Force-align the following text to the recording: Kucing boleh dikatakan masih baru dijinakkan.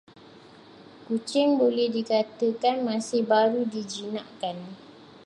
Kucing 1.05 1.49
boleh 1.61 1.85
dikatakan 1.95 2.77
masih 2.89 3.21
baru 3.31 3.61
dijinakkan. 3.73 4.57